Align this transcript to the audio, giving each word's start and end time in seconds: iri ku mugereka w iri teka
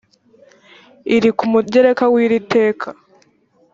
iri 1.15 1.29
ku 1.37 1.43
mugereka 1.53 2.03
w 2.13 2.15
iri 2.25 2.39
teka 2.53 2.89